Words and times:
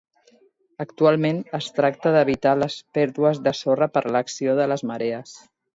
Actualment 0.85 1.41
es 1.59 1.67
tracta 1.81 2.15
d'evitar 2.17 2.55
les 2.63 2.81
pèrdues 2.99 3.45
de 3.49 3.57
sorra 3.63 3.93
per 3.99 4.07
l'acció 4.17 4.61
de 4.65 4.71
les 4.75 4.89
marees. 4.93 5.41